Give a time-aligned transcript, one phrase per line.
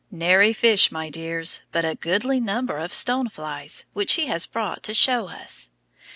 [0.09, 4.81] Nary fish, my dears, but a goodly number of stone flies, which he has brought
[4.81, 5.69] to show us.